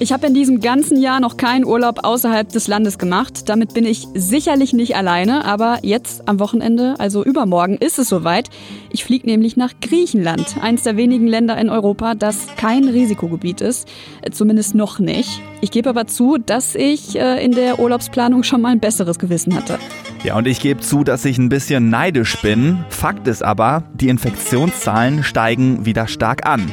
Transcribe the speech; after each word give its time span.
Ich 0.00 0.12
habe 0.12 0.28
in 0.28 0.34
diesem 0.34 0.60
ganzen 0.60 1.00
Jahr 1.00 1.18
noch 1.18 1.36
keinen 1.36 1.64
Urlaub 1.64 2.04
außerhalb 2.04 2.48
des 2.48 2.68
Landes 2.68 2.98
gemacht. 2.98 3.48
Damit 3.48 3.74
bin 3.74 3.84
ich 3.84 4.06
sicherlich 4.14 4.72
nicht 4.72 4.94
alleine, 4.94 5.44
aber 5.44 5.80
jetzt 5.82 6.28
am 6.28 6.38
Wochenende, 6.38 6.94
also 6.98 7.24
übermorgen, 7.24 7.76
ist 7.78 7.98
es 7.98 8.08
soweit. 8.08 8.48
Ich 8.90 9.04
fliege 9.04 9.26
nämlich 9.26 9.56
nach 9.56 9.72
Griechenland, 9.80 10.56
eines 10.62 10.84
der 10.84 10.96
wenigen 10.96 11.26
Länder 11.26 11.58
in 11.58 11.68
Europa, 11.68 12.14
das 12.14 12.46
kein 12.56 12.84
Risikogebiet 12.84 13.60
ist, 13.60 13.88
äh, 14.22 14.30
zumindest 14.30 14.76
noch 14.76 15.00
nicht. 15.00 15.42
Ich 15.62 15.72
gebe 15.72 15.90
aber 15.90 16.06
zu, 16.06 16.38
dass 16.38 16.76
ich 16.76 17.18
äh, 17.18 17.44
in 17.44 17.50
der 17.50 17.80
Urlaubsplanung 17.80 18.44
schon 18.44 18.60
mal 18.60 18.70
ein 18.70 18.80
besseres 18.80 19.18
Gewissen 19.18 19.56
hatte. 19.56 19.80
Ja, 20.22 20.36
und 20.36 20.46
ich 20.46 20.60
gebe 20.60 20.78
zu, 20.78 21.02
dass 21.02 21.24
ich 21.24 21.38
ein 21.38 21.48
bisschen 21.48 21.90
neidisch 21.90 22.40
bin. 22.40 22.84
Fakt 22.88 23.26
ist 23.26 23.42
aber, 23.42 23.82
die 23.94 24.10
Infektionszahlen 24.10 25.24
steigen 25.24 25.86
wieder 25.86 26.06
stark 26.06 26.46
an. 26.46 26.70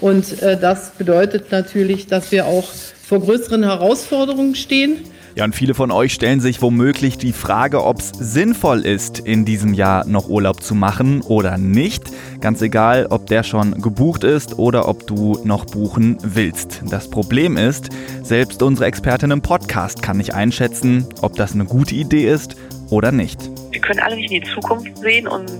Und 0.00 0.42
äh, 0.42 0.58
das 0.58 0.90
bedeutet 0.90 1.50
natürlich, 1.52 2.06
dass 2.06 2.32
wir 2.32 2.46
auch 2.46 2.68
vor 3.02 3.20
größeren 3.20 3.62
Herausforderungen 3.62 4.54
stehen. 4.54 4.98
Ja, 5.36 5.44
und 5.44 5.54
viele 5.54 5.74
von 5.74 5.90
euch 5.90 6.14
stellen 6.14 6.40
sich 6.40 6.62
womöglich 6.62 7.18
die 7.18 7.32
Frage, 7.32 7.84
ob 7.84 7.98
es 7.98 8.12
sinnvoll 8.16 8.82
ist, 8.86 9.18
in 9.18 9.44
diesem 9.44 9.74
Jahr 9.74 10.06
noch 10.06 10.28
Urlaub 10.28 10.62
zu 10.62 10.76
machen 10.76 11.22
oder 11.22 11.58
nicht. 11.58 12.04
Ganz 12.40 12.62
egal, 12.62 13.06
ob 13.10 13.26
der 13.26 13.42
schon 13.42 13.80
gebucht 13.82 14.22
ist 14.22 14.58
oder 14.60 14.86
ob 14.88 15.08
du 15.08 15.40
noch 15.42 15.64
buchen 15.64 16.18
willst. 16.22 16.82
Das 16.88 17.10
Problem 17.10 17.56
ist, 17.56 17.88
selbst 18.22 18.62
unsere 18.62 18.86
Expertin 18.86 19.32
im 19.32 19.42
Podcast 19.42 20.02
kann 20.02 20.18
nicht 20.18 20.34
einschätzen, 20.34 21.08
ob 21.20 21.34
das 21.34 21.54
eine 21.54 21.64
gute 21.64 21.96
Idee 21.96 22.30
ist 22.30 22.54
oder 22.90 23.10
nicht. 23.10 23.50
Wir 23.84 23.88
können 23.88 24.00
alle 24.00 24.16
nicht 24.16 24.32
in 24.32 24.40
die 24.40 24.48
Zukunft 24.48 24.96
sehen 24.96 25.28
und 25.28 25.52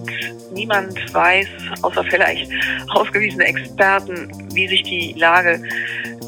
niemand 0.55 0.95
weiß, 1.13 1.47
außer 1.83 2.03
vielleicht 2.05 2.51
ausgewiesene 2.89 3.45
Experten, 3.45 4.33
wie 4.55 4.67
sich 4.67 4.83
die 4.83 5.15
Lage 5.19 5.63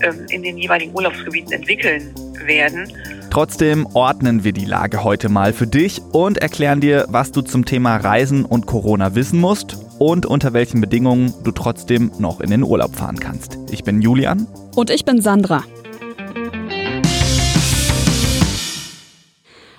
ähm, 0.03 0.27
in 0.29 0.43
den 0.43 0.59
jeweiligen 0.59 0.95
Urlaubsgebieten 0.95 1.53
entwickeln 1.53 2.15
werden. 2.45 2.93
Trotzdem 3.31 3.87
ordnen 3.95 4.45
wir 4.45 4.53
die 4.53 4.67
Lage 4.67 5.05
heute 5.05 5.31
mal 5.31 5.55
für 5.55 5.67
dich 5.67 6.03
und 6.13 6.37
erklären 6.37 6.83
dir, 6.83 7.07
was 7.09 7.33
du 7.33 7.41
zum 7.41 7.65
Thema 7.65 7.97
Reisen 7.97 8.45
und 8.45 8.67
Corona 8.67 9.15
wissen 9.15 9.41
musst 9.41 9.79
und 9.99 10.27
unter 10.27 10.53
welchen 10.53 10.83
Bedingungen 10.83 11.33
du 11.45 11.51
trotzdem 11.51 12.13
noch 12.19 12.43
in 12.43 12.51
den 12.51 12.63
Urlaub 12.63 12.95
fahren 12.95 13.19
kannst. 13.19 13.57
Ich 13.71 13.85
bin 13.85 14.03
Julian. 14.03 14.47
Und 14.75 14.91
ich 14.91 15.07
bin 15.07 15.23
Sandra. 15.23 15.65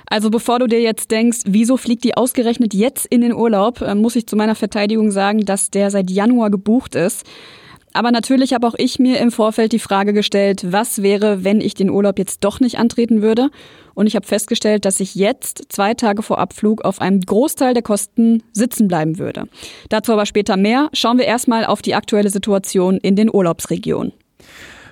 Also 0.10 0.30
bevor 0.30 0.60
du 0.60 0.68
dir 0.68 0.82
jetzt 0.82 1.12
denkst, 1.12 1.40
wieso 1.46 1.78
fliegt 1.78 2.04
die 2.04 2.16
ausgerechnet 2.16 2.74
jetzt 2.74 3.06
in 3.06 3.22
den 3.22 3.34
Urlaub, 3.34 3.82
äh, 3.82 3.94
muss 3.94 4.16
ich 4.16 4.28
zu 4.28 4.36
meiner 4.36 4.56
Verteidigung 4.56 5.12
sagen, 5.12 5.46
dass 5.46 5.70
der 5.70 5.92
seit 5.92 6.10
Januar 6.10 6.50
gebucht 6.50 6.96
ist. 6.96 7.26
Aber 7.94 8.12
natürlich 8.12 8.54
habe 8.54 8.68
auch 8.68 8.76
ich 8.78 9.00
mir 9.00 9.20
im 9.20 9.32
Vorfeld 9.32 9.72
die 9.72 9.80
Frage 9.80 10.14
gestellt, 10.14 10.72
was 10.72 11.02
wäre, 11.02 11.44
wenn 11.44 11.62
ich 11.62 11.74
den 11.74 11.90
Urlaub 11.90 12.20
jetzt 12.20 12.44
doch 12.44 12.60
nicht 12.60 12.78
antreten 12.78 13.22
würde? 13.22 13.50
Und 13.96 14.06
ich 14.06 14.16
habe 14.16 14.28
festgestellt, 14.28 14.86
dass 14.86 15.00
ich 15.00 15.16
jetzt 15.16 15.64
zwei 15.70 15.96
Tage 15.96 16.22
vor 16.22 16.38
Abflug 16.38 16.86
auf 16.86 17.02
einem 17.02 17.22
Großteil 17.22 17.74
der 17.74 17.82
Kosten 17.82 18.44
sitzen 18.54 18.88
bleiben 18.88 19.18
würde. 19.18 19.48
Dazu 19.90 20.14
aber 20.14 20.28
später 20.28 20.58
mehr. 20.58 20.90
Schauen 20.94 21.18
wir 21.18 21.26
erstmal 21.26 21.66
auf 21.66 21.82
die 21.82 21.96
aktuelle 21.96 22.30
Situation 22.30 22.98
in 22.98 23.16
den 23.16 23.34
Urlaubsregionen. 23.34 24.14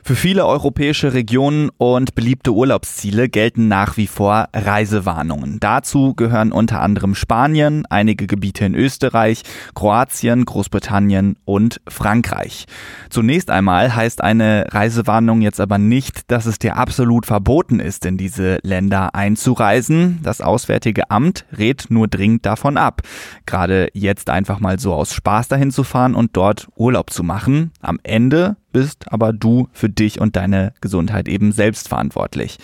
Für 0.07 0.15
viele 0.15 0.45
europäische 0.45 1.15
Regionen 1.15 1.71
und 1.79 2.13
beliebte 2.13 2.51
Urlaubsziele 2.51 3.27
gelten 3.27 3.67
nach 3.67 3.97
wie 3.97 4.05
vor 4.05 4.49
Reisewarnungen. 4.53 5.59
Dazu 5.59 6.13
gehören 6.13 6.51
unter 6.51 6.79
anderem 6.81 7.15
Spanien, 7.15 7.87
einige 7.89 8.27
Gebiete 8.27 8.65
in 8.65 8.75
Österreich, 8.75 9.41
Kroatien, 9.73 10.45
Großbritannien 10.45 11.37
und 11.43 11.81
Frankreich. 11.87 12.65
Zunächst 13.09 13.49
einmal 13.49 13.95
heißt 13.95 14.21
eine 14.21 14.67
Reisewarnung 14.69 15.41
jetzt 15.41 15.59
aber 15.59 15.79
nicht, 15.79 16.29
dass 16.29 16.45
es 16.45 16.59
dir 16.59 16.77
absolut 16.77 17.25
verboten 17.25 17.79
ist, 17.79 18.05
in 18.05 18.19
diese 18.19 18.59
Länder 18.61 19.15
einzureisen. 19.15 20.19
Das 20.21 20.39
Auswärtige 20.39 21.09
Amt 21.09 21.45
rät 21.57 21.87
nur 21.89 22.07
dringend 22.07 22.45
davon 22.45 22.77
ab, 22.77 23.01
gerade 23.47 23.89
jetzt 23.93 24.29
einfach 24.29 24.59
mal 24.59 24.77
so 24.77 24.93
aus 24.93 25.15
Spaß 25.15 25.47
dahin 25.47 25.71
zu 25.71 25.83
fahren 25.83 26.13
und 26.13 26.37
dort 26.37 26.67
Urlaub 26.75 27.09
zu 27.09 27.23
machen. 27.23 27.71
Am 27.81 27.99
Ende 28.03 28.57
bist 28.75 29.05
aber 29.09 29.31
du 29.31 29.69
für 29.71 29.87
dich 29.87 30.19
und 30.19 30.35
deine 30.35 30.73
Gesundheit 30.81 31.29
eben 31.29 31.53
selbst 31.53 31.87
verantwortlich. 31.87 32.57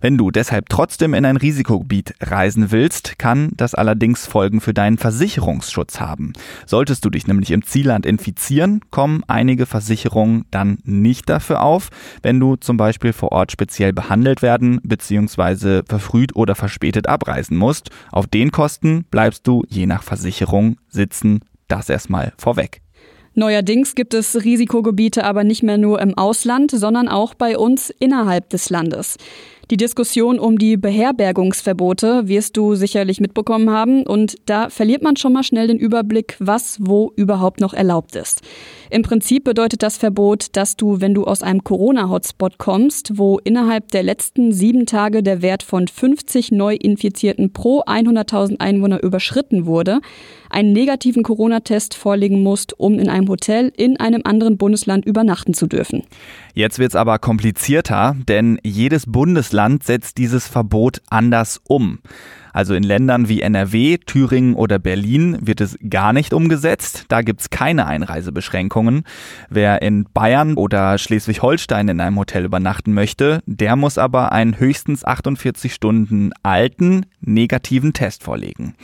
Wenn 0.00 0.16
du 0.16 0.30
deshalb 0.30 0.68
trotzdem 0.68 1.12
in 1.12 1.24
ein 1.24 1.36
Risikogebiet 1.36 2.14
reisen 2.20 2.70
willst, 2.70 3.18
kann 3.18 3.50
das 3.56 3.74
allerdings 3.74 4.28
Folgen 4.28 4.60
für 4.60 4.72
deinen 4.72 4.96
Versicherungsschutz 4.96 5.98
haben. 5.98 6.34
Solltest 6.66 7.04
du 7.04 7.10
dich 7.10 7.26
nämlich 7.26 7.50
im 7.50 7.64
Zielland 7.64 8.06
infizieren, 8.06 8.80
kommen 8.92 9.24
einige 9.26 9.66
Versicherungen 9.66 10.44
dann 10.52 10.78
nicht 10.84 11.28
dafür 11.28 11.64
auf, 11.64 11.88
wenn 12.22 12.38
du 12.38 12.54
zum 12.54 12.76
Beispiel 12.76 13.12
vor 13.12 13.32
Ort 13.32 13.50
speziell 13.50 13.92
behandelt 13.92 14.42
werden 14.42 14.80
bzw. 14.84 15.82
verfrüht 15.88 16.36
oder 16.36 16.54
verspätet 16.54 17.08
abreisen 17.08 17.56
musst. 17.56 17.90
Auf 18.12 18.28
den 18.28 18.52
Kosten 18.52 19.04
bleibst 19.10 19.48
du 19.48 19.64
je 19.68 19.86
nach 19.86 20.04
Versicherung 20.04 20.76
sitzen. 20.88 21.40
Das 21.66 21.88
erstmal 21.88 22.34
vorweg. 22.38 22.85
Neuerdings 23.38 23.94
gibt 23.94 24.14
es 24.14 24.44
Risikogebiete 24.44 25.22
aber 25.22 25.44
nicht 25.44 25.62
mehr 25.62 25.76
nur 25.76 26.00
im 26.00 26.16
Ausland, 26.16 26.70
sondern 26.70 27.06
auch 27.06 27.34
bei 27.34 27.58
uns 27.58 27.90
innerhalb 27.98 28.48
des 28.48 28.70
Landes. 28.70 29.18
Die 29.68 29.76
Diskussion 29.76 30.38
um 30.38 30.58
die 30.58 30.76
Beherbergungsverbote 30.76 32.28
wirst 32.28 32.56
du 32.56 32.76
sicherlich 32.76 33.20
mitbekommen 33.20 33.68
haben 33.68 34.04
und 34.04 34.36
da 34.46 34.70
verliert 34.70 35.02
man 35.02 35.16
schon 35.16 35.32
mal 35.32 35.42
schnell 35.42 35.66
den 35.66 35.76
Überblick, 35.76 36.36
was 36.38 36.76
wo 36.78 37.12
überhaupt 37.16 37.60
noch 37.60 37.74
erlaubt 37.74 38.14
ist. 38.14 38.42
Im 38.90 39.02
Prinzip 39.02 39.42
bedeutet 39.42 39.82
das 39.82 39.96
Verbot, 39.96 40.50
dass 40.52 40.76
du, 40.76 41.00
wenn 41.00 41.14
du 41.14 41.24
aus 41.24 41.42
einem 41.42 41.64
Corona-Hotspot 41.64 42.58
kommst, 42.58 43.18
wo 43.18 43.40
innerhalb 43.42 43.90
der 43.90 44.04
letzten 44.04 44.52
sieben 44.52 44.86
Tage 44.86 45.24
der 45.24 45.42
Wert 45.42 45.64
von 45.64 45.88
50 45.88 46.52
Neuinfizierten 46.52 47.52
pro 47.52 47.82
100.000 47.82 48.60
Einwohner 48.60 49.02
überschritten 49.02 49.66
wurde, 49.66 49.98
einen 50.48 50.72
negativen 50.72 51.24
Corona-Test 51.24 51.94
vorlegen 51.94 52.44
musst, 52.44 52.78
um 52.78 53.00
in 53.00 53.08
einem 53.08 53.26
Hotel 53.28 53.72
in 53.76 53.96
einem 53.96 54.20
anderen 54.22 54.58
Bundesland 54.58 55.04
übernachten 55.04 55.54
zu 55.54 55.66
dürfen. 55.66 56.04
Jetzt 56.54 56.78
wird 56.78 56.92
es 56.92 56.96
aber 56.96 57.18
komplizierter, 57.18 58.14
denn 58.28 58.60
jedes 58.62 59.06
Bundesland 59.06 59.55
setzt 59.84 60.18
dieses 60.18 60.46
Verbot 60.46 61.00
anders 61.08 61.60
um. 61.66 62.00
Also 62.56 62.74
in 62.74 62.84
Ländern 62.84 63.28
wie 63.28 63.42
NRW, 63.42 63.98
Thüringen 63.98 64.54
oder 64.54 64.78
Berlin 64.78 65.36
wird 65.42 65.60
es 65.60 65.76
gar 65.90 66.14
nicht 66.14 66.32
umgesetzt. 66.32 67.04
Da 67.08 67.20
gibt 67.20 67.42
es 67.42 67.50
keine 67.50 67.84
Einreisebeschränkungen. 67.84 69.04
Wer 69.50 69.82
in 69.82 70.06
Bayern 70.14 70.54
oder 70.54 70.96
Schleswig-Holstein 70.96 71.88
in 71.88 72.00
einem 72.00 72.18
Hotel 72.18 72.46
übernachten 72.46 72.94
möchte, 72.94 73.42
der 73.44 73.76
muss 73.76 73.98
aber 73.98 74.32
einen 74.32 74.58
höchstens 74.58 75.04
48 75.04 75.74
Stunden 75.74 76.30
alten 76.42 77.04
negativen 77.20 77.92
Test 77.92 78.22
vorlegen. 78.22 78.74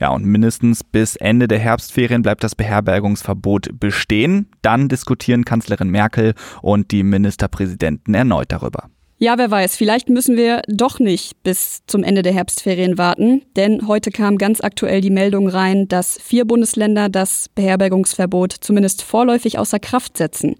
Ja, 0.00 0.10
und 0.10 0.24
mindestens 0.24 0.84
bis 0.84 1.16
Ende 1.16 1.48
der 1.48 1.58
Herbstferien 1.58 2.22
bleibt 2.22 2.44
das 2.44 2.54
Beherbergungsverbot 2.54 3.70
bestehen. 3.80 4.50
Dann 4.62 4.88
diskutieren 4.88 5.44
Kanzlerin 5.44 5.90
Merkel 5.90 6.34
und 6.62 6.92
die 6.92 7.02
Ministerpräsidenten 7.02 8.14
erneut 8.14 8.52
darüber. 8.52 8.88
Ja, 9.18 9.38
wer 9.38 9.50
weiß, 9.50 9.76
vielleicht 9.78 10.10
müssen 10.10 10.36
wir 10.36 10.60
doch 10.68 10.98
nicht 10.98 11.42
bis 11.42 11.80
zum 11.86 12.04
Ende 12.04 12.20
der 12.20 12.34
Herbstferien 12.34 12.98
warten, 12.98 13.40
denn 13.56 13.88
heute 13.88 14.10
kam 14.10 14.36
ganz 14.36 14.60
aktuell 14.60 15.00
die 15.00 15.08
Meldung 15.08 15.48
rein, 15.48 15.88
dass 15.88 16.20
vier 16.22 16.44
Bundesländer 16.44 17.08
das 17.08 17.48
Beherbergungsverbot 17.54 18.52
zumindest 18.52 19.02
vorläufig 19.02 19.58
außer 19.58 19.78
Kraft 19.78 20.18
setzen. 20.18 20.56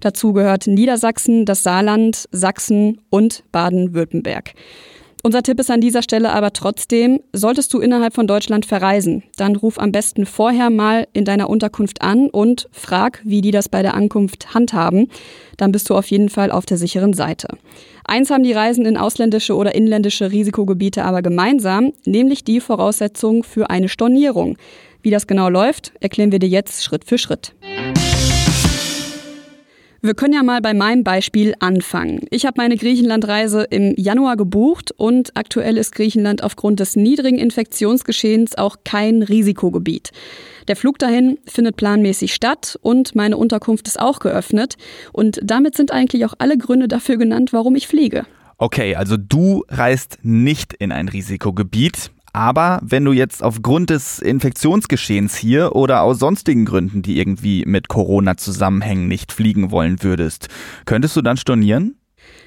Dazu 0.00 0.32
gehört 0.32 0.66
Niedersachsen, 0.66 1.44
das 1.44 1.62
Saarland, 1.62 2.24
Sachsen 2.32 3.02
und 3.10 3.44
Baden-Württemberg. 3.52 4.54
Unser 5.24 5.42
Tipp 5.42 5.58
ist 5.58 5.70
an 5.70 5.80
dieser 5.80 6.02
Stelle 6.02 6.32
aber 6.32 6.52
trotzdem, 6.52 7.20
solltest 7.32 7.74
du 7.74 7.80
innerhalb 7.80 8.14
von 8.14 8.28
Deutschland 8.28 8.66
verreisen, 8.66 9.24
dann 9.36 9.56
ruf 9.56 9.78
am 9.78 9.90
besten 9.90 10.26
vorher 10.26 10.70
mal 10.70 11.08
in 11.12 11.24
deiner 11.24 11.50
Unterkunft 11.50 12.02
an 12.02 12.30
und 12.30 12.68
frag, 12.70 13.20
wie 13.24 13.40
die 13.40 13.50
das 13.50 13.68
bei 13.68 13.82
der 13.82 13.94
Ankunft 13.94 14.54
handhaben. 14.54 15.10
Dann 15.56 15.72
bist 15.72 15.90
du 15.90 15.96
auf 15.96 16.06
jeden 16.06 16.28
Fall 16.28 16.52
auf 16.52 16.66
der 16.66 16.78
sicheren 16.78 17.14
Seite. 17.14 17.48
Eins 18.04 18.30
haben 18.30 18.44
die 18.44 18.52
Reisen 18.52 18.86
in 18.86 18.96
ausländische 18.96 19.56
oder 19.56 19.74
inländische 19.74 20.30
Risikogebiete 20.30 21.04
aber 21.04 21.20
gemeinsam, 21.20 21.92
nämlich 22.06 22.44
die 22.44 22.60
Voraussetzung 22.60 23.42
für 23.42 23.70
eine 23.70 23.88
Stornierung. 23.88 24.56
Wie 25.02 25.10
das 25.10 25.26
genau 25.26 25.48
läuft, 25.48 25.92
erklären 26.00 26.32
wir 26.32 26.38
dir 26.38 26.48
jetzt 26.48 26.84
Schritt 26.84 27.04
für 27.04 27.18
Schritt. 27.18 27.54
Wir 30.00 30.14
können 30.14 30.32
ja 30.32 30.44
mal 30.44 30.60
bei 30.60 30.74
meinem 30.74 31.02
Beispiel 31.02 31.54
anfangen. 31.58 32.20
Ich 32.30 32.46
habe 32.46 32.54
meine 32.58 32.76
Griechenlandreise 32.76 33.64
im 33.64 33.94
Januar 33.96 34.36
gebucht 34.36 34.92
und 34.96 35.36
aktuell 35.36 35.76
ist 35.76 35.92
Griechenland 35.92 36.44
aufgrund 36.44 36.78
des 36.78 36.94
niedrigen 36.94 37.36
Infektionsgeschehens 37.36 38.56
auch 38.56 38.76
kein 38.84 39.24
Risikogebiet. 39.24 40.12
Der 40.68 40.76
Flug 40.76 41.00
dahin 41.00 41.40
findet 41.46 41.76
planmäßig 41.76 42.32
statt 42.32 42.78
und 42.80 43.16
meine 43.16 43.36
Unterkunft 43.36 43.88
ist 43.88 43.98
auch 43.98 44.20
geöffnet 44.20 44.76
und 45.12 45.40
damit 45.42 45.74
sind 45.74 45.90
eigentlich 45.90 46.24
auch 46.26 46.34
alle 46.38 46.56
Gründe 46.58 46.86
dafür 46.86 47.16
genannt, 47.16 47.52
warum 47.52 47.74
ich 47.74 47.88
fliege. 47.88 48.24
Okay, 48.56 48.94
also 48.94 49.16
du 49.16 49.64
reist 49.68 50.18
nicht 50.22 50.74
in 50.74 50.92
ein 50.92 51.08
Risikogebiet. 51.08 52.12
Aber 52.32 52.80
wenn 52.82 53.04
du 53.04 53.12
jetzt 53.12 53.42
aufgrund 53.42 53.90
des 53.90 54.18
Infektionsgeschehens 54.18 55.36
hier 55.36 55.74
oder 55.74 56.02
aus 56.02 56.18
sonstigen 56.18 56.64
Gründen, 56.64 57.02
die 57.02 57.18
irgendwie 57.18 57.64
mit 57.66 57.88
Corona 57.88 58.36
zusammenhängen, 58.36 59.08
nicht 59.08 59.32
fliegen 59.32 59.70
wollen 59.70 60.02
würdest, 60.02 60.48
könntest 60.84 61.16
du 61.16 61.22
dann 61.22 61.36
stornieren? 61.36 61.98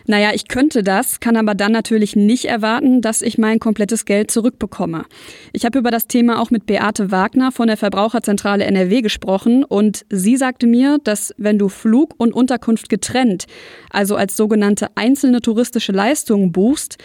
Naja, 0.07 0.31
ich 0.33 0.47
könnte 0.47 0.83
das, 0.83 1.19
kann 1.19 1.37
aber 1.37 1.53
dann 1.53 1.71
natürlich 1.71 2.15
nicht 2.15 2.45
erwarten, 2.45 3.01
dass 3.01 3.21
ich 3.21 3.37
mein 3.37 3.59
komplettes 3.59 4.05
Geld 4.05 4.31
zurückbekomme. 4.31 5.05
Ich 5.53 5.63
habe 5.63 5.79
über 5.79 5.91
das 5.91 6.07
Thema 6.07 6.41
auch 6.41 6.49
mit 6.49 6.65
Beate 6.65 7.11
Wagner 7.11 7.51
von 7.51 7.67
der 7.67 7.77
Verbraucherzentrale 7.77 8.63
NRW 8.63 9.01
gesprochen 9.01 9.63
und 9.63 10.05
sie 10.09 10.37
sagte 10.37 10.65
mir, 10.67 10.97
dass 11.03 11.33
wenn 11.37 11.59
du 11.59 11.69
Flug 11.69 12.15
und 12.17 12.33
Unterkunft 12.33 12.89
getrennt, 12.89 13.45
also 13.89 14.15
als 14.15 14.35
sogenannte 14.35 14.89
einzelne 14.95 15.39
touristische 15.39 15.91
Leistungen 15.91 16.51
buchst, 16.51 16.97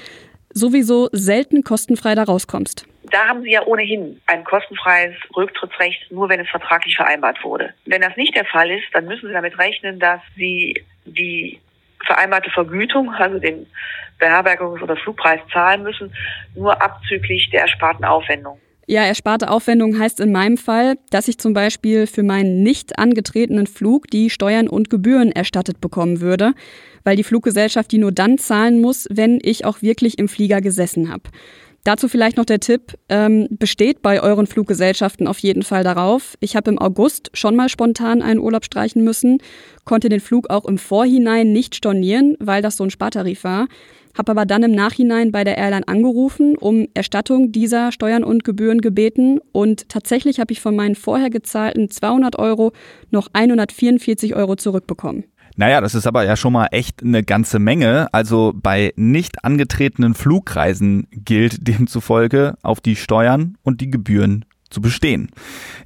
sowieso 0.56 1.08
selten 1.12 1.62
kostenfrei 1.62 2.14
da 2.14 2.22
rauskommst. 2.24 2.86
Da 3.10 3.28
haben 3.28 3.42
Sie 3.42 3.52
ja 3.52 3.64
ohnehin 3.66 4.20
ein 4.26 4.42
kostenfreies 4.42 5.14
Rücktrittsrecht, 5.36 6.10
nur 6.10 6.28
wenn 6.28 6.40
es 6.40 6.48
vertraglich 6.48 6.96
vereinbart 6.96 7.44
wurde. 7.44 7.74
Wenn 7.84 8.00
das 8.00 8.16
nicht 8.16 8.34
der 8.34 8.46
Fall 8.46 8.70
ist, 8.70 8.86
dann 8.92 9.04
müssen 9.04 9.28
Sie 9.28 9.32
damit 9.32 9.58
rechnen, 9.58 10.00
dass 10.00 10.20
Sie 10.34 10.82
die 11.04 11.60
vereinbarte 12.04 12.50
Vergütung, 12.50 13.10
also 13.10 13.38
den 13.38 13.66
Beherbergungs- 14.18 14.82
oder 14.82 14.96
Flugpreis 14.96 15.40
zahlen 15.52 15.82
müssen, 15.82 16.12
nur 16.54 16.80
abzüglich 16.82 17.50
der 17.50 17.62
ersparten 17.62 18.04
Aufwendung. 18.04 18.58
Ja, 18.88 19.02
ersparte 19.02 19.50
Aufwendung 19.50 19.98
heißt 19.98 20.20
in 20.20 20.30
meinem 20.30 20.56
Fall, 20.56 20.96
dass 21.10 21.26
ich 21.26 21.38
zum 21.38 21.54
Beispiel 21.54 22.06
für 22.06 22.22
meinen 22.22 22.62
nicht 22.62 23.00
angetretenen 23.00 23.66
Flug 23.66 24.08
die 24.12 24.30
Steuern 24.30 24.68
und 24.68 24.90
Gebühren 24.90 25.32
erstattet 25.32 25.80
bekommen 25.80 26.20
würde, 26.20 26.52
weil 27.02 27.16
die 27.16 27.24
Fluggesellschaft 27.24 27.90
die 27.90 27.98
nur 27.98 28.12
dann 28.12 28.38
zahlen 28.38 28.80
muss, 28.80 29.08
wenn 29.10 29.40
ich 29.42 29.64
auch 29.64 29.82
wirklich 29.82 30.18
im 30.18 30.28
Flieger 30.28 30.60
gesessen 30.60 31.10
habe. 31.10 31.24
Dazu 31.82 32.08
vielleicht 32.08 32.36
noch 32.36 32.44
der 32.44 32.60
Tipp, 32.60 32.94
ähm, 33.08 33.48
besteht 33.50 34.02
bei 34.02 34.20
euren 34.20 34.46
Fluggesellschaften 34.46 35.26
auf 35.26 35.38
jeden 35.40 35.62
Fall 35.62 35.82
darauf. 35.82 36.36
Ich 36.40 36.54
habe 36.54 36.70
im 36.70 36.80
August 36.80 37.30
schon 37.32 37.56
mal 37.56 37.68
spontan 37.68 38.22
einen 38.22 38.40
Urlaub 38.40 38.64
streichen 38.64 39.02
müssen, 39.02 39.38
konnte 39.84 40.08
den 40.08 40.20
Flug 40.20 40.50
auch 40.50 40.64
im 40.64 40.78
Vorhinein 40.78 41.52
nicht 41.52 41.74
stornieren, 41.74 42.36
weil 42.38 42.62
das 42.62 42.76
so 42.76 42.84
ein 42.84 42.90
Spartarif 42.90 43.44
war, 43.44 43.66
habe 44.16 44.32
aber 44.32 44.46
dann 44.46 44.62
im 44.62 44.72
Nachhinein 44.72 45.32
bei 45.32 45.44
der 45.44 45.58
Airline 45.58 45.86
angerufen, 45.88 46.56
um 46.56 46.86
Erstattung 46.94 47.52
dieser 47.52 47.92
Steuern 47.92 48.24
und 48.24 48.44
Gebühren 48.44 48.80
gebeten 48.80 49.40
und 49.52 49.88
tatsächlich 49.88 50.40
habe 50.40 50.52
ich 50.52 50.60
von 50.60 50.76
meinen 50.76 50.94
vorher 50.94 51.30
gezahlten 51.30 51.90
200 51.90 52.38
Euro 52.38 52.72
noch 53.10 53.28
144 53.32 54.34
Euro 54.34 54.56
zurückbekommen. 54.56 55.24
Naja, 55.58 55.80
das 55.80 55.94
ist 55.94 56.06
aber 56.06 56.24
ja 56.24 56.36
schon 56.36 56.52
mal 56.52 56.68
echt 56.70 57.02
eine 57.02 57.22
ganze 57.22 57.58
Menge. 57.58 58.08
Also 58.12 58.52
bei 58.54 58.92
nicht 58.96 59.42
angetretenen 59.42 60.12
Flugreisen 60.12 61.06
gilt 61.10 61.66
demzufolge 61.66 62.56
auf 62.62 62.82
die 62.82 62.94
Steuern 62.94 63.56
und 63.62 63.80
die 63.80 63.90
Gebühren 63.90 64.44
zu 64.76 64.82
bestehen. 64.82 65.30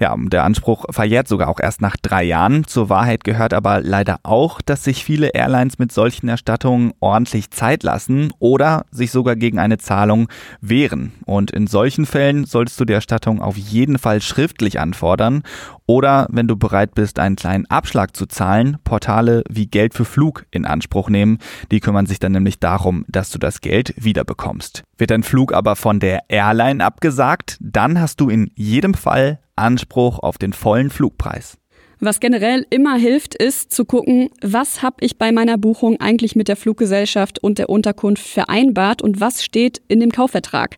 Ja, 0.00 0.16
der 0.18 0.42
Anspruch 0.42 0.84
verjährt 0.90 1.28
sogar 1.28 1.46
auch 1.46 1.60
erst 1.60 1.80
nach 1.80 1.96
drei 1.96 2.24
Jahren. 2.24 2.66
Zur 2.66 2.88
Wahrheit 2.88 3.22
gehört 3.22 3.54
aber 3.54 3.80
leider 3.80 4.18
auch, 4.24 4.60
dass 4.60 4.82
sich 4.82 5.04
viele 5.04 5.28
Airlines 5.28 5.78
mit 5.78 5.92
solchen 5.92 6.28
Erstattungen 6.28 6.92
ordentlich 6.98 7.52
Zeit 7.52 7.84
lassen 7.84 8.32
oder 8.40 8.84
sich 8.90 9.12
sogar 9.12 9.36
gegen 9.36 9.60
eine 9.60 9.78
Zahlung 9.78 10.28
wehren. 10.60 11.12
Und 11.24 11.52
in 11.52 11.68
solchen 11.68 12.04
Fällen 12.04 12.46
solltest 12.46 12.80
du 12.80 12.84
die 12.84 12.92
Erstattung 12.92 13.40
auf 13.40 13.56
jeden 13.56 13.96
Fall 13.96 14.20
schriftlich 14.20 14.80
anfordern 14.80 15.44
oder 15.90 16.28
wenn 16.30 16.46
du 16.46 16.54
bereit 16.54 16.94
bist, 16.94 17.18
einen 17.18 17.34
kleinen 17.34 17.66
Abschlag 17.66 18.16
zu 18.16 18.26
zahlen, 18.26 18.76
Portale 18.84 19.42
wie 19.50 19.66
Geld 19.66 19.92
für 19.92 20.04
Flug 20.04 20.46
in 20.52 20.64
Anspruch 20.64 21.10
nehmen. 21.10 21.38
Die 21.72 21.80
kümmern 21.80 22.06
sich 22.06 22.20
dann 22.20 22.30
nämlich 22.30 22.60
darum, 22.60 23.04
dass 23.08 23.30
du 23.30 23.40
das 23.40 23.60
Geld 23.60 23.92
wiederbekommst. 23.96 24.84
Wird 24.98 25.10
dein 25.10 25.24
Flug 25.24 25.52
aber 25.52 25.74
von 25.74 25.98
der 25.98 26.20
Airline 26.28 26.84
abgesagt, 26.84 27.58
dann 27.60 28.00
hast 28.00 28.20
du 28.20 28.28
in 28.28 28.52
jedem 28.54 28.94
Fall 28.94 29.40
Anspruch 29.56 30.20
auf 30.20 30.38
den 30.38 30.52
vollen 30.52 30.90
Flugpreis. 30.90 31.58
Was 31.98 32.20
generell 32.20 32.64
immer 32.70 32.94
hilft, 32.94 33.34
ist 33.34 33.72
zu 33.72 33.84
gucken, 33.84 34.30
was 34.42 34.82
habe 34.82 34.98
ich 35.00 35.18
bei 35.18 35.32
meiner 35.32 35.58
Buchung 35.58 36.00
eigentlich 36.00 36.36
mit 36.36 36.46
der 36.46 36.54
Fluggesellschaft 36.54 37.40
und 37.40 37.58
der 37.58 37.68
Unterkunft 37.68 38.28
vereinbart 38.28 39.02
und 39.02 39.20
was 39.20 39.42
steht 39.42 39.82
in 39.88 39.98
dem 39.98 40.12
Kaufvertrag. 40.12 40.76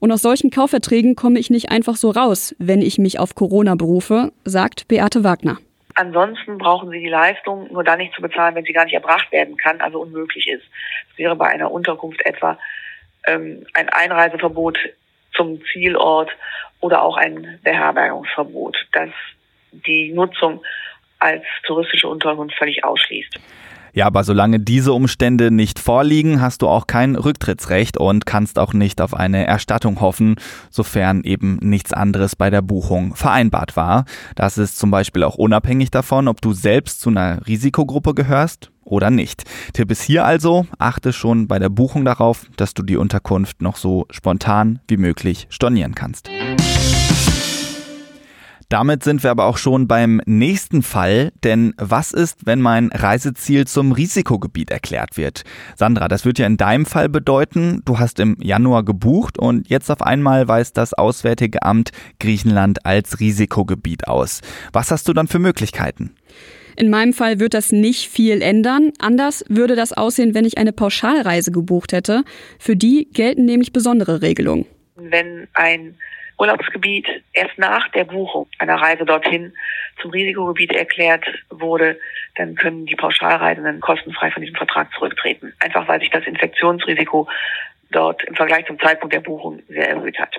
Und 0.00 0.10
aus 0.12 0.22
solchen 0.22 0.50
Kaufverträgen 0.50 1.14
komme 1.14 1.38
ich 1.38 1.50
nicht 1.50 1.70
einfach 1.70 1.94
so 1.94 2.10
raus, 2.10 2.54
wenn 2.58 2.80
ich 2.80 2.98
mich 2.98 3.18
auf 3.18 3.34
Corona 3.34 3.74
berufe, 3.74 4.32
sagt 4.44 4.88
Beate 4.88 5.22
Wagner. 5.24 5.58
Ansonsten 5.94 6.56
brauchen 6.56 6.90
Sie 6.90 7.00
die 7.00 7.08
Leistung 7.08 7.70
nur 7.70 7.84
dann 7.84 7.98
nicht 7.98 8.14
zu 8.14 8.22
bezahlen, 8.22 8.54
wenn 8.54 8.64
sie 8.64 8.72
gar 8.72 8.84
nicht 8.84 8.94
erbracht 8.94 9.30
werden 9.32 9.56
kann, 9.56 9.80
also 9.80 10.00
unmöglich 10.00 10.48
ist. 10.48 10.64
Es 11.12 11.18
wäre 11.18 11.36
bei 11.36 11.46
einer 11.46 11.70
Unterkunft 11.70 12.24
etwa 12.24 12.58
ähm, 13.26 13.66
ein 13.74 13.88
Einreiseverbot 13.90 14.78
zum 15.34 15.60
Zielort 15.72 16.30
oder 16.80 17.02
auch 17.02 17.16
ein 17.16 17.58
Beherbergungsverbot, 17.62 18.76
das 18.92 19.10
die 19.72 20.12
Nutzung 20.12 20.62
als 21.18 21.44
touristische 21.66 22.08
Unterkunft 22.08 22.56
völlig 22.56 22.82
ausschließt. 22.84 23.38
Ja, 23.92 24.06
aber 24.06 24.24
solange 24.24 24.60
diese 24.60 24.92
Umstände 24.92 25.50
nicht 25.50 25.78
vorliegen, 25.78 26.40
hast 26.40 26.62
du 26.62 26.68
auch 26.68 26.86
kein 26.86 27.16
Rücktrittsrecht 27.16 27.98
und 27.98 28.26
kannst 28.26 28.58
auch 28.58 28.72
nicht 28.72 29.00
auf 29.00 29.14
eine 29.14 29.46
Erstattung 29.46 30.00
hoffen, 30.00 30.36
sofern 30.70 31.22
eben 31.24 31.58
nichts 31.62 31.92
anderes 31.92 32.36
bei 32.36 32.50
der 32.50 32.62
Buchung 32.62 33.14
vereinbart 33.14 33.76
war. 33.76 34.04
Das 34.36 34.58
ist 34.58 34.78
zum 34.78 34.90
Beispiel 34.90 35.24
auch 35.24 35.36
unabhängig 35.36 35.90
davon, 35.90 36.28
ob 36.28 36.40
du 36.40 36.52
selbst 36.52 37.00
zu 37.00 37.10
einer 37.10 37.46
Risikogruppe 37.46 38.14
gehörst 38.14 38.70
oder 38.84 39.10
nicht. 39.10 39.44
Tipp 39.72 39.90
ist 39.90 40.02
hier 40.02 40.24
also, 40.24 40.66
achte 40.78 41.12
schon 41.12 41.46
bei 41.46 41.58
der 41.58 41.68
Buchung 41.68 42.04
darauf, 42.04 42.46
dass 42.56 42.74
du 42.74 42.82
die 42.82 42.96
Unterkunft 42.96 43.62
noch 43.62 43.76
so 43.76 44.06
spontan 44.10 44.80
wie 44.88 44.96
möglich 44.96 45.46
stornieren 45.50 45.94
kannst. 45.94 46.30
Damit 48.70 49.02
sind 49.02 49.24
wir 49.24 49.32
aber 49.32 49.46
auch 49.46 49.58
schon 49.58 49.88
beim 49.88 50.22
nächsten 50.26 50.84
Fall, 50.84 51.32
denn 51.42 51.74
was 51.76 52.12
ist, 52.12 52.46
wenn 52.46 52.60
mein 52.60 52.90
Reiseziel 52.92 53.66
zum 53.66 53.90
Risikogebiet 53.90 54.70
erklärt 54.70 55.16
wird? 55.16 55.42
Sandra, 55.74 56.06
das 56.06 56.24
wird 56.24 56.38
ja 56.38 56.46
in 56.46 56.56
deinem 56.56 56.86
Fall 56.86 57.08
bedeuten, 57.08 57.82
du 57.84 57.98
hast 57.98 58.20
im 58.20 58.36
Januar 58.40 58.84
gebucht 58.84 59.40
und 59.40 59.68
jetzt 59.68 59.90
auf 59.90 60.02
einmal 60.02 60.46
weist 60.46 60.76
das 60.76 60.94
Auswärtige 60.94 61.62
Amt 61.62 61.90
Griechenland 62.20 62.86
als 62.86 63.18
Risikogebiet 63.18 64.06
aus. 64.06 64.40
Was 64.72 64.92
hast 64.92 65.08
du 65.08 65.14
dann 65.14 65.26
für 65.26 65.40
Möglichkeiten? 65.40 66.14
In 66.76 66.90
meinem 66.90 67.12
Fall 67.12 67.40
wird 67.40 67.54
das 67.54 67.72
nicht 67.72 68.08
viel 68.08 68.40
ändern. 68.40 68.92
Anders 69.00 69.44
würde 69.48 69.74
das 69.74 69.92
aussehen, 69.92 70.32
wenn 70.32 70.44
ich 70.44 70.58
eine 70.58 70.72
Pauschalreise 70.72 71.50
gebucht 71.50 71.92
hätte. 71.92 72.22
Für 72.60 72.76
die 72.76 73.08
gelten 73.12 73.46
nämlich 73.46 73.72
besondere 73.72 74.22
Regelungen. 74.22 74.64
Wenn 74.94 75.48
ein 75.54 75.96
Urlaubsgebiet 76.40 77.06
erst 77.34 77.58
nach 77.58 77.88
der 77.90 78.04
Buchung 78.04 78.48
einer 78.58 78.76
Reise 78.76 79.04
dorthin 79.04 79.52
zum 80.00 80.10
Risikogebiet 80.10 80.72
erklärt 80.72 81.26
wurde, 81.50 82.00
dann 82.36 82.54
können 82.54 82.86
die 82.86 82.96
Pauschalreisenden 82.96 83.80
kostenfrei 83.80 84.30
von 84.30 84.42
diesem 84.42 84.56
Vertrag 84.56 84.90
zurücktreten. 84.94 85.52
Einfach 85.60 85.86
weil 85.86 86.00
sich 86.00 86.08
das 86.08 86.26
Infektionsrisiko 86.26 87.28
dort 87.90 88.24
im 88.24 88.34
Vergleich 88.34 88.66
zum 88.66 88.80
Zeitpunkt 88.80 89.14
der 89.14 89.20
Buchung 89.20 89.62
sehr 89.68 89.90
erhöht 89.90 90.18
hat. 90.18 90.34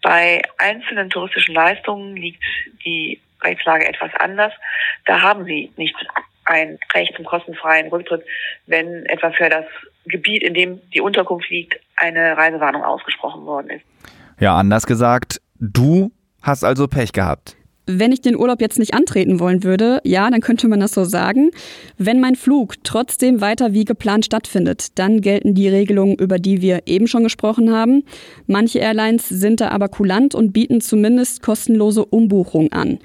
Bei 0.00 0.42
einzelnen 0.58 1.10
touristischen 1.10 1.54
Leistungen 1.54 2.16
liegt 2.16 2.44
die 2.84 3.20
Rechtslage 3.42 3.88
etwas 3.88 4.14
anders. 4.20 4.52
Da 5.06 5.22
haben 5.22 5.44
Sie 5.44 5.72
nicht 5.76 5.96
ein 6.44 6.78
Recht 6.94 7.14
zum 7.16 7.24
kostenfreien 7.24 7.88
Rücktritt, 7.88 8.24
wenn 8.66 9.04
etwa 9.06 9.32
für 9.32 9.48
das 9.48 9.64
Gebiet, 10.04 10.44
in 10.44 10.54
dem 10.54 10.80
die 10.90 11.00
Unterkunft 11.00 11.50
liegt, 11.50 11.80
eine 11.96 12.36
Reisewarnung 12.36 12.84
ausgesprochen 12.84 13.44
worden 13.44 13.70
ist. 13.70 14.15
Ja, 14.38 14.56
anders 14.56 14.86
gesagt, 14.86 15.40
du 15.58 16.12
hast 16.42 16.62
also 16.62 16.88
Pech 16.88 17.12
gehabt. 17.12 17.56
Wenn 17.88 18.10
ich 18.10 18.20
den 18.20 18.36
Urlaub 18.36 18.60
jetzt 18.60 18.80
nicht 18.80 18.94
antreten 18.94 19.38
wollen 19.38 19.62
würde, 19.62 20.00
ja, 20.02 20.28
dann 20.28 20.40
könnte 20.40 20.66
man 20.66 20.80
das 20.80 20.92
so 20.92 21.04
sagen. 21.04 21.50
Wenn 21.96 22.20
mein 22.20 22.34
Flug 22.34 22.74
trotzdem 22.82 23.40
weiter 23.40 23.72
wie 23.72 23.84
geplant 23.84 24.24
stattfindet, 24.24 24.98
dann 24.98 25.20
gelten 25.20 25.54
die 25.54 25.68
Regelungen, 25.68 26.16
über 26.16 26.40
die 26.40 26.60
wir 26.60 26.82
eben 26.86 27.06
schon 27.06 27.22
gesprochen 27.22 27.72
haben. 27.72 28.02
Manche 28.46 28.80
Airlines 28.80 29.28
sind 29.28 29.60
da 29.60 29.68
aber 29.68 29.88
kulant 29.88 30.34
und 30.34 30.52
bieten 30.52 30.80
zumindest 30.80 31.42
kostenlose 31.42 32.04
Umbuchungen 32.04 32.72
an. 32.72 32.98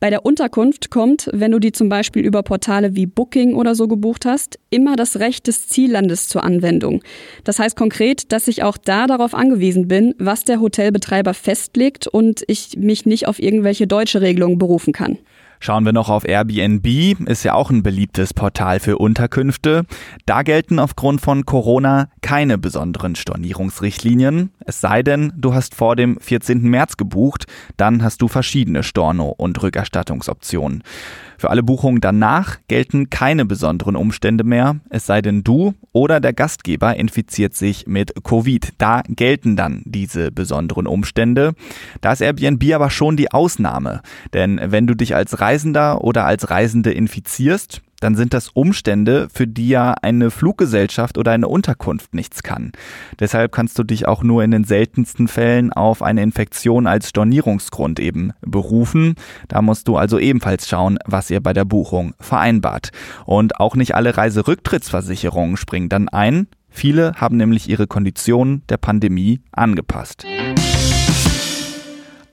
Bei 0.00 0.08
der 0.08 0.24
Unterkunft 0.24 0.90
kommt, 0.90 1.28
wenn 1.34 1.52
du 1.52 1.58
die 1.58 1.72
zum 1.72 1.90
Beispiel 1.90 2.24
über 2.24 2.42
Portale 2.42 2.96
wie 2.96 3.04
Booking 3.04 3.54
oder 3.54 3.74
so 3.74 3.86
gebucht 3.86 4.24
hast, 4.24 4.58
immer 4.70 4.96
das 4.96 5.20
Recht 5.20 5.46
des 5.46 5.68
Ziellandes 5.68 6.26
zur 6.26 6.42
Anwendung. 6.42 7.02
Das 7.44 7.58
heißt 7.58 7.76
konkret, 7.76 8.32
dass 8.32 8.48
ich 8.48 8.62
auch 8.62 8.78
da 8.78 9.06
darauf 9.06 9.34
angewiesen 9.34 9.88
bin, 9.88 10.14
was 10.18 10.44
der 10.44 10.60
Hotelbetreiber 10.60 11.34
festlegt 11.34 12.06
und 12.06 12.42
ich 12.46 12.78
mich 12.78 13.04
nicht 13.04 13.28
auf 13.28 13.38
irgendwelche 13.38 13.86
deutsche 13.86 14.22
Regelungen 14.22 14.56
berufen 14.56 14.94
kann. 14.94 15.18
Schauen 15.62 15.84
wir 15.84 15.92
noch 15.92 16.08
auf 16.08 16.26
Airbnb, 16.26 16.86
ist 17.28 17.44
ja 17.44 17.52
auch 17.52 17.68
ein 17.68 17.82
beliebtes 17.82 18.32
Portal 18.32 18.80
für 18.80 18.96
Unterkünfte. 18.96 19.84
Da 20.24 20.42
gelten 20.42 20.78
aufgrund 20.78 21.20
von 21.20 21.44
Corona 21.44 22.08
keine 22.22 22.56
besonderen 22.56 23.14
Stornierungsrichtlinien. 23.14 24.52
Es 24.64 24.80
sei 24.80 25.02
denn, 25.02 25.34
du 25.36 25.52
hast 25.52 25.74
vor 25.74 25.96
dem 25.96 26.18
14. 26.18 26.62
März 26.62 26.96
gebucht, 26.96 27.44
dann 27.76 28.02
hast 28.02 28.22
du 28.22 28.28
verschiedene 28.28 28.82
Storno- 28.82 29.34
und 29.36 29.62
Rückerstattungsoptionen. 29.62 30.82
Für 31.40 31.48
alle 31.48 31.62
Buchungen 31.62 32.02
danach 32.02 32.58
gelten 32.68 33.08
keine 33.08 33.46
besonderen 33.46 33.96
Umstände 33.96 34.44
mehr, 34.44 34.76
es 34.90 35.06
sei 35.06 35.22
denn 35.22 35.42
du 35.42 35.72
oder 35.90 36.20
der 36.20 36.34
Gastgeber 36.34 36.96
infiziert 36.96 37.54
sich 37.54 37.86
mit 37.86 38.12
Covid. 38.24 38.74
Da 38.76 39.00
gelten 39.08 39.56
dann 39.56 39.80
diese 39.86 40.30
besonderen 40.32 40.86
Umstände. 40.86 41.54
Da 42.02 42.12
ist 42.12 42.20
Airbnb 42.20 42.74
aber 42.74 42.90
schon 42.90 43.16
die 43.16 43.32
Ausnahme, 43.32 44.02
denn 44.34 44.60
wenn 44.62 44.86
du 44.86 44.94
dich 44.94 45.14
als 45.14 45.40
Reisender 45.40 46.04
oder 46.04 46.26
als 46.26 46.50
Reisende 46.50 46.92
infizierst, 46.92 47.80
dann 48.00 48.16
sind 48.16 48.34
das 48.34 48.48
Umstände, 48.48 49.28
für 49.32 49.46
die 49.46 49.68
ja 49.68 49.94
eine 50.02 50.30
Fluggesellschaft 50.30 51.18
oder 51.18 51.32
eine 51.32 51.48
Unterkunft 51.48 52.14
nichts 52.14 52.42
kann. 52.42 52.72
Deshalb 53.18 53.52
kannst 53.52 53.78
du 53.78 53.84
dich 53.84 54.08
auch 54.08 54.22
nur 54.22 54.42
in 54.42 54.50
den 54.50 54.64
seltensten 54.64 55.28
Fällen 55.28 55.72
auf 55.72 56.02
eine 56.02 56.22
Infektion 56.22 56.86
als 56.86 57.08
Stornierungsgrund 57.10 58.00
eben 58.00 58.32
berufen. 58.40 59.14
Da 59.48 59.62
musst 59.62 59.86
du 59.88 59.96
also 59.96 60.18
ebenfalls 60.18 60.68
schauen, 60.68 60.98
was 61.04 61.30
ihr 61.30 61.40
bei 61.40 61.52
der 61.52 61.64
Buchung 61.64 62.14
vereinbart. 62.18 62.90
Und 63.26 63.60
auch 63.60 63.76
nicht 63.76 63.94
alle 63.94 64.16
Reiserücktrittsversicherungen 64.16 65.56
springen 65.56 65.88
dann 65.88 66.08
ein. 66.08 66.48
Viele 66.70 67.14
haben 67.16 67.36
nämlich 67.36 67.68
ihre 67.68 67.86
Konditionen 67.86 68.62
der 68.68 68.76
Pandemie 68.76 69.40
angepasst. 69.52 70.24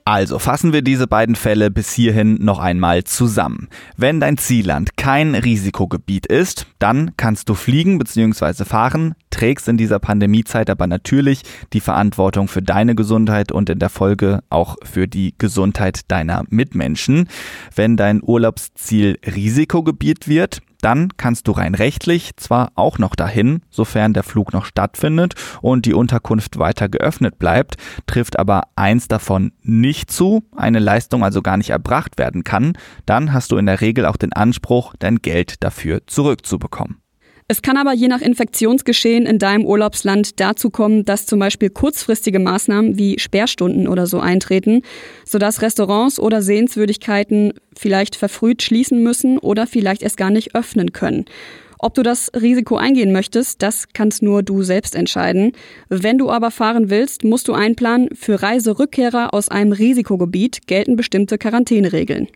Also 0.08 0.38
fassen 0.38 0.72
wir 0.72 0.80
diese 0.80 1.06
beiden 1.06 1.36
Fälle 1.36 1.70
bis 1.70 1.92
hierhin 1.92 2.42
noch 2.42 2.60
einmal 2.60 3.04
zusammen. 3.04 3.68
Wenn 3.98 4.20
dein 4.20 4.38
Zielland 4.38 4.96
kein 4.96 5.34
Risikogebiet 5.34 6.24
ist, 6.24 6.66
dann 6.78 7.10
kannst 7.18 7.50
du 7.50 7.54
fliegen 7.54 7.98
bzw. 7.98 8.64
fahren, 8.64 9.16
trägst 9.28 9.68
in 9.68 9.76
dieser 9.76 9.98
Pandemiezeit 9.98 10.70
aber 10.70 10.86
natürlich 10.86 11.42
die 11.74 11.80
Verantwortung 11.80 12.48
für 12.48 12.62
deine 12.62 12.94
Gesundheit 12.94 13.52
und 13.52 13.68
in 13.68 13.80
der 13.80 13.90
Folge 13.90 14.40
auch 14.48 14.76
für 14.82 15.08
die 15.08 15.34
Gesundheit 15.36 16.10
deiner 16.10 16.44
Mitmenschen. 16.48 17.28
Wenn 17.74 17.98
dein 17.98 18.22
Urlaubsziel 18.22 19.18
Risikogebiet 19.26 20.26
wird, 20.26 20.62
dann 20.80 21.16
kannst 21.16 21.48
du 21.48 21.52
rein 21.52 21.74
rechtlich 21.74 22.36
zwar 22.36 22.72
auch 22.74 22.98
noch 22.98 23.14
dahin, 23.14 23.62
sofern 23.70 24.12
der 24.12 24.22
Flug 24.22 24.52
noch 24.52 24.64
stattfindet 24.64 25.34
und 25.60 25.86
die 25.86 25.94
Unterkunft 25.94 26.58
weiter 26.58 26.88
geöffnet 26.88 27.38
bleibt, 27.38 27.76
trifft 28.06 28.38
aber 28.38 28.62
eins 28.76 29.08
davon 29.08 29.52
nicht 29.62 30.10
zu, 30.10 30.44
eine 30.56 30.78
Leistung 30.78 31.24
also 31.24 31.42
gar 31.42 31.56
nicht 31.56 31.70
erbracht 31.70 32.18
werden 32.18 32.44
kann, 32.44 32.74
dann 33.06 33.32
hast 33.32 33.52
du 33.52 33.56
in 33.56 33.66
der 33.66 33.80
Regel 33.80 34.06
auch 34.06 34.16
den 34.16 34.32
Anspruch, 34.32 34.94
dein 34.98 35.16
Geld 35.16 35.62
dafür 35.62 36.06
zurückzubekommen. 36.06 37.00
Es 37.50 37.62
kann 37.62 37.78
aber 37.78 37.94
je 37.94 38.08
nach 38.08 38.20
Infektionsgeschehen 38.20 39.24
in 39.24 39.38
deinem 39.38 39.64
Urlaubsland 39.64 40.38
dazu 40.38 40.68
kommen, 40.68 41.06
dass 41.06 41.24
zum 41.24 41.38
Beispiel 41.38 41.70
kurzfristige 41.70 42.38
Maßnahmen 42.38 42.98
wie 42.98 43.18
Sperrstunden 43.18 43.88
oder 43.88 44.06
so 44.06 44.20
eintreten, 44.20 44.82
sodass 45.24 45.62
Restaurants 45.62 46.20
oder 46.20 46.42
Sehenswürdigkeiten 46.42 47.54
vielleicht 47.74 48.16
verfrüht 48.16 48.62
schließen 48.62 49.02
müssen 49.02 49.38
oder 49.38 49.66
vielleicht 49.66 50.02
erst 50.02 50.18
gar 50.18 50.28
nicht 50.28 50.54
öffnen 50.54 50.92
können. 50.92 51.24
Ob 51.78 51.94
du 51.94 52.02
das 52.02 52.30
Risiko 52.38 52.76
eingehen 52.76 53.12
möchtest, 53.12 53.62
das 53.62 53.88
kannst 53.94 54.20
nur 54.22 54.42
du 54.42 54.62
selbst 54.62 54.94
entscheiden. 54.94 55.52
Wenn 55.88 56.18
du 56.18 56.28
aber 56.30 56.50
fahren 56.50 56.90
willst, 56.90 57.24
musst 57.24 57.48
du 57.48 57.54
einplanen, 57.54 58.10
für 58.14 58.42
Reiserückkehrer 58.42 59.32
aus 59.32 59.48
einem 59.48 59.72
Risikogebiet 59.72 60.66
gelten 60.66 60.96
bestimmte 60.96 61.38
Quarantäneregeln. 61.38 62.28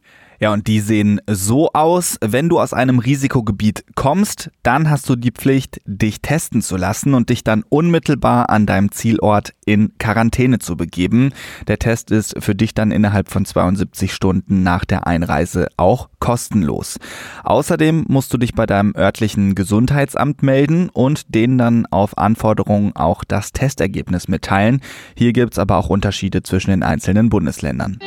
Ja, 0.43 0.53
und 0.53 0.67
die 0.67 0.81
sehen 0.81 1.21
so 1.31 1.71
aus, 1.73 2.17
wenn 2.21 2.49
du 2.49 2.59
aus 2.59 2.73
einem 2.73 2.99
Risikogebiet 2.99 3.85
kommst, 3.95 4.51
dann 4.65 4.91
hast 4.91 5.09
du 5.09 5.15
die 5.15 5.31
Pflicht, 5.31 5.81
dich 5.85 6.21
testen 6.21 6.63
zu 6.63 6.77
lassen 6.77 7.15
und 7.15 7.31
dich 7.31 7.45
dann 7.45 7.63
unmittelbar 7.69 8.51
an 8.51 8.67
deinem 8.67 8.91
Zielort 8.91 9.53
in 9.67 9.97
Quarantäne 9.99 10.59
zu 10.59 10.77
begeben. 10.77 11.31
Der 11.69 11.79
Test 11.79 12.11
ist 12.11 12.35
für 12.43 12.57
dich 12.57 12.75
dann 12.75 12.91
innerhalb 12.91 13.29
von 13.29 13.45
72 13.45 14.13
Stunden 14.13 14.65
nach 14.65 14.85
der 14.85 15.07
Einreise 15.07 15.69
auch 15.77 16.09
kostenlos. 16.19 16.99
Außerdem 17.45 18.07
musst 18.09 18.35
du 18.35 18.37
dich 18.37 18.53
bei 18.53 18.67
deinem 18.67 18.97
örtlichen 18.97 19.55
Gesundheitsamt 19.55 20.43
melden 20.43 20.89
und 20.89 21.33
denen 21.37 21.57
dann 21.57 21.87
auf 21.87 22.19
Anforderungen 22.19 22.97
auch 22.97 23.23
das 23.23 23.53
Testergebnis 23.53 24.27
mitteilen. 24.27 24.81
Hier 25.15 25.33
gibt's 25.33 25.61
aber 25.61 25.77
auch 25.77 25.89
Unterschiede 25.89 26.43
zwischen 26.43 26.71
den 26.71 26.83
einzelnen 26.83 27.29
Bundesländern. 27.29 28.01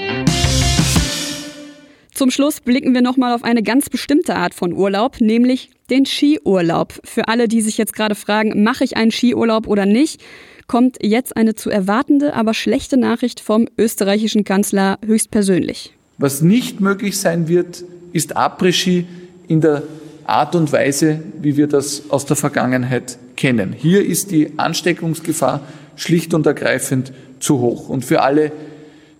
Zum 2.15 2.31
Schluss 2.31 2.61
blicken 2.61 2.93
wir 2.93 3.01
nochmal 3.01 3.35
auf 3.35 3.43
eine 3.43 3.61
ganz 3.61 3.89
bestimmte 3.89 4.37
Art 4.37 4.53
von 4.53 4.71
Urlaub, 4.71 5.19
nämlich 5.19 5.69
den 5.89 6.05
Skiurlaub. 6.05 6.93
Für 7.03 7.27
alle, 7.27 7.49
die 7.49 7.59
sich 7.59 7.77
jetzt 7.77 7.93
gerade 7.93 8.15
fragen, 8.15 8.63
mache 8.63 8.85
ich 8.85 8.95
einen 8.95 9.11
Skiurlaub 9.11 9.67
oder 9.67 9.85
nicht, 9.85 10.23
kommt 10.65 10.95
jetzt 11.03 11.35
eine 11.35 11.55
zu 11.55 11.69
erwartende, 11.69 12.33
aber 12.33 12.53
schlechte 12.53 12.95
Nachricht 12.95 13.41
vom 13.41 13.67
österreichischen 13.77 14.45
Kanzler 14.45 14.97
höchstpersönlich. 15.05 15.93
Was 16.17 16.41
nicht 16.41 16.79
möglich 16.79 17.19
sein 17.19 17.49
wird, 17.49 17.83
ist 18.13 18.37
Après-Ski 18.37 19.05
in 19.49 19.59
der 19.59 19.83
Art 20.23 20.55
und 20.55 20.71
Weise, 20.71 21.19
wie 21.41 21.57
wir 21.57 21.67
das 21.67 22.03
aus 22.07 22.25
der 22.25 22.37
Vergangenheit 22.37 23.17
kennen. 23.35 23.75
Hier 23.77 24.05
ist 24.05 24.31
die 24.31 24.57
Ansteckungsgefahr 24.57 25.67
schlicht 25.97 26.33
und 26.33 26.45
ergreifend 26.45 27.11
zu 27.41 27.59
hoch. 27.59 27.89
Und 27.89 28.05
für 28.05 28.21
alle 28.21 28.53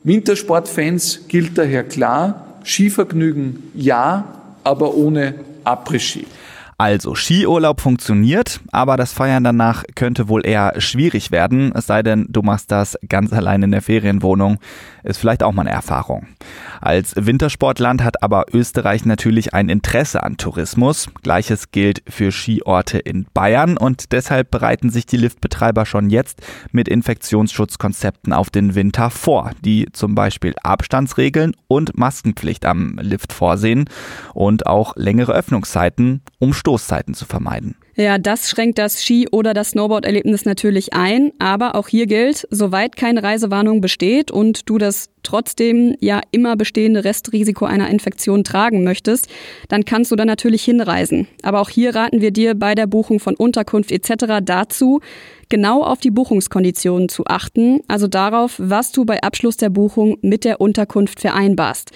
Wintersportfans 0.05 1.27
gilt 1.27 1.57
daher 1.57 1.83
klar, 1.83 2.44
Skivergnügen 2.65 3.71
ja, 3.75 4.25
aber 4.63 4.95
ohne 4.95 5.35
Après-Ski. 5.63 6.25
Also, 6.77 7.15
Skiurlaub 7.15 7.79
funktioniert, 7.79 8.59
aber 8.73 8.97
das 8.97 9.13
Feiern 9.13 9.45
danach 9.45 9.85
könnte 9.95 10.27
wohl 10.27 10.45
eher 10.45 10.73
schwierig 10.81 11.31
werden, 11.31 11.71
es 11.73 11.87
sei 11.87 12.03
denn, 12.03 12.25
du 12.29 12.41
machst 12.41 12.69
das 12.69 12.97
ganz 13.07 13.31
allein 13.31 13.63
in 13.63 13.71
der 13.71 13.81
Ferienwohnung. 13.81 14.57
Ist 15.03 15.19
vielleicht 15.19 15.43
auch 15.43 15.53
mal 15.53 15.61
eine 15.61 15.69
Erfahrung. 15.69 16.25
Als 16.81 17.13
Wintersportland 17.15 18.03
hat 18.03 18.23
aber 18.23 18.45
Österreich 18.51 19.05
natürlich 19.05 19.53
ein 19.53 19.69
Interesse 19.69 20.23
an 20.23 20.37
Tourismus. 20.37 21.09
Gleiches 21.21 21.71
gilt 21.71 22.01
für 22.09 22.31
Skiorte 22.31 22.97
in 22.97 23.27
Bayern 23.33 23.77
und 23.77 24.11
deshalb 24.11 24.49
bereiten 24.49 24.89
sich 24.89 25.05
die 25.05 25.17
Liftbetreiber 25.17 25.85
schon 25.85 26.09
jetzt 26.09 26.41
mit 26.71 26.89
Infektionsschutzkonzepten 26.89 28.33
auf 28.33 28.49
den 28.49 28.73
Winter 28.73 29.11
vor, 29.11 29.51
die 29.63 29.87
zum 29.93 30.15
Beispiel 30.15 30.55
Abstandsregeln 30.63 31.55
und 31.67 31.95
Maskenpflicht 31.95 32.65
am 32.65 32.97
Lift 32.99 33.31
vorsehen 33.31 33.85
und 34.33 34.65
auch 34.65 34.95
längere 34.95 35.33
Öffnungszeiten, 35.33 36.21
um 36.39 36.53
Stoßzeiten 36.65 37.13
zu 37.13 37.25
vermeiden. 37.25 37.75
Ja, 37.95 38.17
das 38.17 38.49
schränkt 38.49 38.79
das 38.79 39.03
Ski- 39.03 39.29
oder 39.31 39.53
das 39.53 39.69
Snowboard-Erlebnis 39.69 40.45
natürlich 40.45 40.93
ein, 40.93 41.31
aber 41.37 41.75
auch 41.75 41.87
hier 41.87 42.07
gilt, 42.07 42.47
soweit 42.49 42.95
keine 42.97 43.21
Reisewarnung 43.21 43.81
besteht 43.81 44.31
und 44.31 44.67
du 44.67 44.79
das 44.79 45.09
trotzdem 45.21 45.95
ja 45.99 46.21
immer 46.31 46.55
bestehende 46.57 47.03
Restrisiko 47.03 47.65
einer 47.65 47.89
Infektion 47.89 48.43
tragen 48.43 48.83
möchtest, 48.83 49.29
dann 49.69 49.85
kannst 49.85 50.11
du 50.11 50.15
da 50.15 50.25
natürlich 50.25 50.65
hinreisen. 50.65 51.27
Aber 51.43 51.61
auch 51.61 51.69
hier 51.69 51.95
raten 51.95 52.19
wir 52.19 52.31
dir 52.31 52.55
bei 52.55 52.73
der 52.73 52.87
Buchung 52.87 53.19
von 53.19 53.35
Unterkunft 53.35 53.91
etc. 53.91 54.41
dazu, 54.43 55.01
genau 55.47 55.83
auf 55.83 55.99
die 55.99 56.11
Buchungskonditionen 56.11 57.09
zu 57.09 57.25
achten, 57.27 57.79
also 57.87 58.07
darauf, 58.07 58.55
was 58.57 58.91
du 58.91 59.05
bei 59.05 59.21
Abschluss 59.21 59.57
der 59.57 59.69
Buchung 59.69 60.17
mit 60.21 60.43
der 60.43 60.59
Unterkunft 60.59 61.21
vereinbarst. 61.21 61.91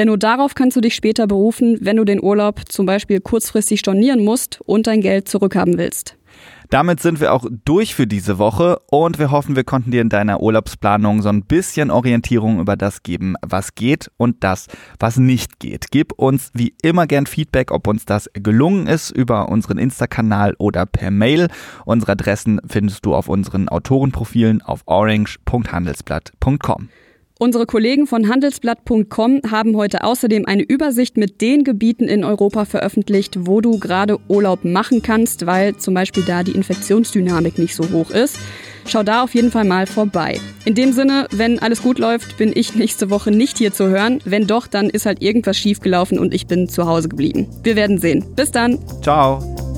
Denn 0.00 0.08
nur 0.08 0.16
darauf 0.16 0.54
kannst 0.54 0.78
du 0.78 0.80
dich 0.80 0.94
später 0.94 1.26
berufen, 1.26 1.76
wenn 1.82 1.98
du 1.98 2.06
den 2.06 2.22
Urlaub 2.22 2.72
zum 2.72 2.86
Beispiel 2.86 3.20
kurzfristig 3.20 3.80
stornieren 3.80 4.24
musst 4.24 4.58
und 4.64 4.86
dein 4.86 5.02
Geld 5.02 5.28
zurückhaben 5.28 5.76
willst. 5.76 6.16
Damit 6.70 7.00
sind 7.00 7.20
wir 7.20 7.34
auch 7.34 7.44
durch 7.66 7.94
für 7.94 8.06
diese 8.06 8.38
Woche 8.38 8.78
und 8.90 9.18
wir 9.18 9.30
hoffen, 9.30 9.56
wir 9.56 9.64
konnten 9.64 9.90
dir 9.90 10.00
in 10.00 10.08
deiner 10.08 10.40
Urlaubsplanung 10.40 11.20
so 11.20 11.28
ein 11.28 11.42
bisschen 11.42 11.90
Orientierung 11.90 12.60
über 12.60 12.78
das 12.78 13.02
geben, 13.02 13.34
was 13.42 13.74
geht 13.74 14.10
und 14.16 14.42
das, 14.42 14.68
was 14.98 15.18
nicht 15.18 15.60
geht. 15.60 15.90
Gib 15.90 16.14
uns 16.14 16.50
wie 16.54 16.72
immer 16.80 17.06
gern 17.06 17.26
Feedback, 17.26 17.70
ob 17.70 17.86
uns 17.86 18.06
das 18.06 18.30
gelungen 18.32 18.86
ist, 18.86 19.10
über 19.10 19.50
unseren 19.50 19.76
Insta-Kanal 19.76 20.54
oder 20.56 20.86
per 20.86 21.10
Mail. 21.10 21.48
Unsere 21.84 22.12
Adressen 22.12 22.58
findest 22.66 23.04
du 23.04 23.14
auf 23.14 23.28
unseren 23.28 23.68
Autorenprofilen 23.68 24.62
auf 24.62 24.80
orange.handelsblatt.com. 24.86 26.88
Unsere 27.42 27.64
Kollegen 27.64 28.06
von 28.06 28.28
handelsblatt.com 28.28 29.40
haben 29.50 29.74
heute 29.74 30.04
außerdem 30.04 30.44
eine 30.44 30.62
Übersicht 30.62 31.16
mit 31.16 31.40
den 31.40 31.64
Gebieten 31.64 32.04
in 32.04 32.22
Europa 32.22 32.66
veröffentlicht, 32.66 33.46
wo 33.46 33.62
du 33.62 33.78
gerade 33.78 34.18
Urlaub 34.28 34.62
machen 34.62 35.00
kannst, 35.00 35.46
weil 35.46 35.74
zum 35.76 35.94
Beispiel 35.94 36.22
da 36.22 36.42
die 36.42 36.52
Infektionsdynamik 36.52 37.56
nicht 37.56 37.74
so 37.74 37.90
hoch 37.92 38.10
ist. 38.10 38.38
Schau 38.86 39.02
da 39.02 39.22
auf 39.22 39.34
jeden 39.34 39.50
Fall 39.50 39.64
mal 39.64 39.86
vorbei. 39.86 40.38
In 40.66 40.74
dem 40.74 40.92
Sinne, 40.92 41.28
wenn 41.30 41.58
alles 41.58 41.82
gut 41.82 41.98
läuft, 41.98 42.36
bin 42.36 42.52
ich 42.54 42.74
nächste 42.74 43.08
Woche 43.08 43.30
nicht 43.30 43.56
hier 43.56 43.72
zu 43.72 43.88
hören. 43.88 44.20
Wenn 44.26 44.46
doch, 44.46 44.66
dann 44.66 44.90
ist 44.90 45.06
halt 45.06 45.22
irgendwas 45.22 45.56
schiefgelaufen 45.56 46.18
und 46.18 46.34
ich 46.34 46.46
bin 46.46 46.68
zu 46.68 46.86
Hause 46.86 47.08
geblieben. 47.08 47.46
Wir 47.62 47.74
werden 47.74 47.96
sehen. 47.96 48.22
Bis 48.36 48.50
dann. 48.50 48.78
Ciao. 49.00 49.69